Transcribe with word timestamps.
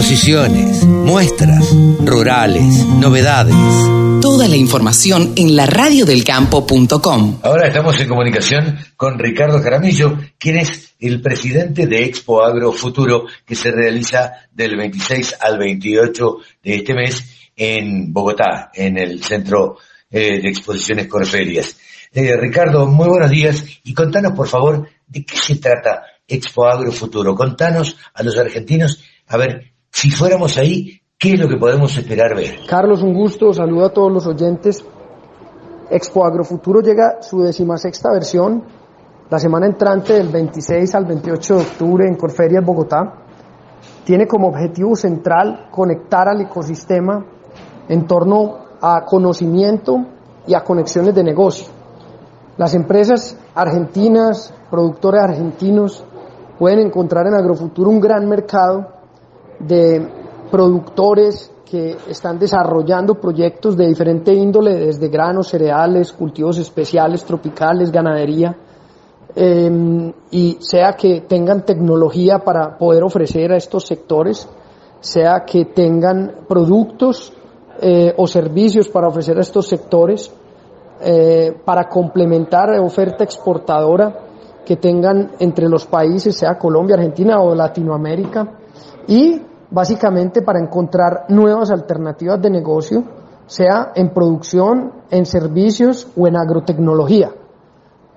exposiciones, 0.00 0.82
muestras, 0.86 1.76
rurales, 2.06 2.86
novedades. 2.86 3.54
Toda 4.22 4.48
la 4.48 4.56
información 4.56 5.34
en 5.36 5.54
la 5.54 5.66
radiodelcampo.com. 5.66 7.40
Ahora 7.42 7.68
estamos 7.68 8.00
en 8.00 8.08
comunicación 8.08 8.78
con 8.96 9.18
Ricardo 9.18 9.60
Jaramillo, 9.60 10.16
quien 10.38 10.56
es 10.56 10.94
el 11.00 11.20
presidente 11.20 11.86
de 11.86 12.02
Expo 12.02 12.42
Agro 12.42 12.72
Futuro, 12.72 13.26
que 13.44 13.54
se 13.54 13.70
realiza 13.70 14.32
del 14.50 14.78
26 14.78 15.36
al 15.38 15.58
28 15.58 16.36
de 16.62 16.74
este 16.76 16.94
mes 16.94 17.50
en 17.54 18.10
Bogotá, 18.10 18.70
en 18.72 18.96
el 18.96 19.22
Centro 19.22 19.76
eh, 20.10 20.40
de 20.40 20.48
Exposiciones 20.48 21.08
Corferias. 21.08 21.76
Eh, 22.10 22.38
Ricardo, 22.38 22.86
muy 22.86 23.08
buenos 23.08 23.30
días 23.30 23.66
y 23.84 23.92
contanos 23.92 24.32
por 24.32 24.48
favor 24.48 24.88
de 25.06 25.26
qué 25.26 25.36
se 25.36 25.56
trata 25.56 26.04
Expo 26.26 26.66
Agro 26.66 26.90
Futuro. 26.90 27.34
Contanos 27.34 27.98
a 28.14 28.22
los 28.22 28.38
argentinos, 28.38 29.04
a 29.26 29.36
ver, 29.36 29.70
si 29.90 30.10
fuéramos 30.10 30.56
ahí, 30.56 31.00
¿qué 31.18 31.34
es 31.34 31.40
lo 31.40 31.48
que 31.48 31.56
podemos 31.56 31.96
esperar 31.96 32.34
ver? 32.34 32.60
Carlos, 32.68 33.02
un 33.02 33.12
gusto, 33.12 33.52
saludo 33.52 33.86
a 33.86 33.92
todos 33.92 34.12
los 34.12 34.26
oyentes. 34.26 34.84
Expo 35.90 36.24
Agrofuturo 36.24 36.80
llega 36.80 37.20
su 37.20 37.42
decimasexta 37.42 38.12
versión 38.12 38.64
la 39.28 39.38
semana 39.38 39.66
entrante 39.66 40.14
del 40.14 40.28
26 40.28 40.94
al 40.94 41.04
28 41.04 41.54
de 41.54 41.60
octubre 41.60 42.06
en 42.06 42.16
Corferias, 42.16 42.64
Bogotá. 42.64 43.14
Tiene 44.04 44.26
como 44.26 44.48
objetivo 44.48 44.96
central 44.96 45.68
conectar 45.70 46.28
al 46.28 46.40
ecosistema 46.40 47.24
en 47.88 48.06
torno 48.06 48.58
a 48.80 49.04
conocimiento 49.04 50.06
y 50.46 50.54
a 50.54 50.64
conexiones 50.64 51.14
de 51.14 51.24
negocio. 51.24 51.66
Las 52.56 52.74
empresas 52.74 53.36
argentinas, 53.54 54.54
productores 54.70 55.22
argentinos, 55.22 56.04
pueden 56.58 56.80
encontrar 56.80 57.26
en 57.26 57.34
Agrofuturo 57.34 57.90
un 57.90 58.00
gran 58.00 58.28
mercado 58.28 58.99
de 59.60 60.06
productores 60.50 61.50
que 61.64 61.96
están 62.08 62.38
desarrollando 62.38 63.14
proyectos 63.14 63.76
de 63.76 63.86
diferente 63.86 64.34
índole, 64.34 64.74
desde 64.74 65.08
granos, 65.08 65.48
cereales, 65.48 66.12
cultivos 66.12 66.58
especiales, 66.58 67.24
tropicales, 67.24 67.92
ganadería, 67.92 68.56
eh, 69.36 70.12
y 70.32 70.56
sea 70.58 70.94
que 70.94 71.20
tengan 71.20 71.64
tecnología 71.64 72.40
para 72.40 72.76
poder 72.76 73.04
ofrecer 73.04 73.52
a 73.52 73.56
estos 73.56 73.86
sectores, 73.86 74.48
sea 74.98 75.44
que 75.46 75.66
tengan 75.66 76.40
productos 76.48 77.32
eh, 77.80 78.12
o 78.16 78.26
servicios 78.26 78.88
para 78.88 79.06
ofrecer 79.06 79.38
a 79.38 79.42
estos 79.42 79.68
sectores, 79.68 80.32
eh, 81.02 81.56
para 81.64 81.88
complementar 81.88 82.78
oferta 82.80 83.22
exportadora 83.22 84.12
que 84.66 84.76
tengan 84.76 85.30
entre 85.38 85.68
los 85.68 85.86
países, 85.86 86.36
sea 86.36 86.58
Colombia, 86.58 86.96
Argentina 86.96 87.40
o 87.40 87.54
Latinoamérica, 87.54 88.59
y 89.06 89.42
básicamente 89.70 90.42
para 90.42 90.60
encontrar 90.60 91.26
nuevas 91.28 91.70
alternativas 91.70 92.40
de 92.40 92.50
negocio, 92.50 93.04
sea 93.46 93.92
en 93.94 94.10
producción, 94.10 94.92
en 95.10 95.26
servicios 95.26 96.08
o 96.16 96.26
en 96.26 96.36
agrotecnología. 96.36 97.32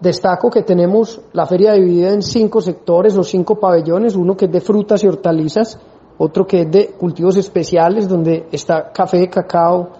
Destaco 0.00 0.50
que 0.50 0.62
tenemos 0.62 1.20
la 1.32 1.46
feria 1.46 1.72
dividida 1.72 2.10
en 2.12 2.22
cinco 2.22 2.60
sectores 2.60 3.16
o 3.16 3.22
cinco 3.22 3.58
pabellones, 3.58 4.16
uno 4.16 4.36
que 4.36 4.46
es 4.46 4.52
de 4.52 4.60
frutas 4.60 5.04
y 5.04 5.06
hortalizas, 5.06 5.78
otro 6.18 6.46
que 6.46 6.62
es 6.62 6.70
de 6.70 6.88
cultivos 6.88 7.36
especiales, 7.36 8.08
donde 8.08 8.48
está 8.50 8.90
café, 8.92 9.28
cacao, 9.28 9.90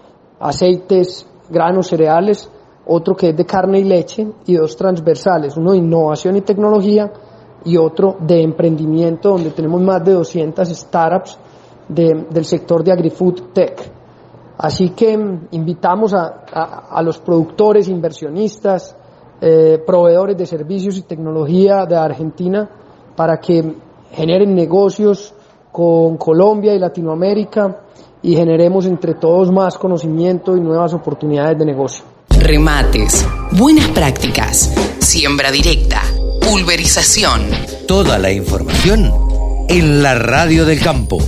aceites, 0.41 1.27
granos, 1.49 1.87
cereales, 1.89 2.49
otro 2.87 3.15
que 3.15 3.31
es 3.31 3.37
de 3.37 3.47
carne 3.47 3.79
y 3.79 3.85
leche 3.85 4.27
y 4.47 4.55
dos 4.55 4.77
transversales, 4.77 5.57
uno 5.57 5.73
de 5.73 5.79
innovación 5.79 6.37
y 6.37 6.41
tecnología 6.41 7.13
y 7.65 7.77
otro 7.77 8.17
de 8.21 8.43
emprendimiento, 8.43 9.31
donde 9.31 9.51
tenemos 9.51 9.81
más 9.81 10.05
de 10.05 10.13
200 10.13 10.69
startups 10.69 11.39
de, 11.89 12.27
del 12.31 12.45
sector 12.45 12.83
de 12.83 12.93
agri-food 12.93 13.53
tech. 13.53 13.91
Así 14.59 14.91
que 14.91 15.17
mm, 15.17 15.49
invitamos 15.53 16.15
a, 16.15 16.45
a, 16.53 16.89
a 16.91 17.03
los 17.03 17.19
productores, 17.19 17.89
inversionistas, 17.89 18.97
eh, 19.45 19.83
proveedores 19.85 20.36
de 20.36 20.47
servicios 20.47 20.97
y 20.97 21.03
tecnología 21.03 21.85
de 21.85 21.97
Argentina 21.97 22.70
para 23.17 23.39
que 23.39 23.75
generen 24.13 24.55
negocios 24.55 25.35
con 25.73 26.17
Colombia 26.17 26.73
y 26.75 26.79
Latinoamérica 26.79 27.81
y 28.23 28.36
generemos 28.36 28.86
entre 28.86 29.15
todos 29.15 29.51
más 29.51 29.77
conocimiento 29.79 30.57
y 30.57 30.61
nuevas 30.61 30.95
oportunidades 30.95 31.59
de 31.59 31.65
negocio. 31.65 32.05
Remates, 32.29 33.27
buenas 33.59 33.89
prácticas, 33.89 34.73
siembra 35.01 35.51
directa, 35.51 36.03
pulverización. 36.52 37.48
Toda 37.89 38.18
la 38.18 38.30
información 38.30 39.11
en 39.70 40.02
la 40.02 40.17
radio 40.17 40.67
del 40.67 40.80
campo. 40.80 41.18